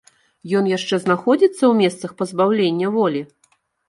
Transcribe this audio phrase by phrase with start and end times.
[0.59, 3.21] Ён яшчэ знаходзіцца ў месцах пазбаўлення волі?